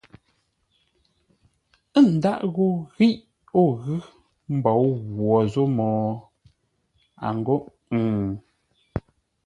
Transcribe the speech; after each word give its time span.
N 2.03 2.05
ndáʼ 2.15 2.41
ghô 2.55 2.67
ghíʼ 2.95 3.17
o 3.61 3.61
ghʉ́ 3.83 3.99
mbǒu 4.55 4.87
ghwǒ 5.15 5.31
zô 5.51 5.63
mô? 5.77 5.89
a 7.27 7.29
ghô 7.45 7.55
ə̂ŋ. 7.97 8.25